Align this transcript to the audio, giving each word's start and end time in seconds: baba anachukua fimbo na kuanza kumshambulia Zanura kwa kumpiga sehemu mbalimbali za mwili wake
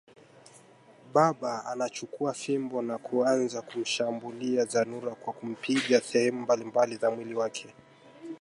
baba 1.13 1.65
anachukua 1.65 2.33
fimbo 2.33 2.81
na 2.81 2.97
kuanza 2.97 3.61
kumshambulia 3.61 4.65
Zanura 4.65 5.15
kwa 5.15 5.33
kumpiga 5.33 6.01
sehemu 6.01 6.41
mbalimbali 6.41 6.95
za 6.95 7.11
mwili 7.11 7.33
wake 7.35 7.73